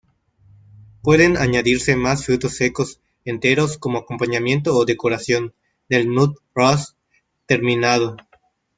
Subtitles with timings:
[1.03, 5.53] Pueden añadirse más frutos secos enteros como acompañamiento o decoración
[5.89, 6.95] del "nut roast"
[7.45, 8.17] terminado.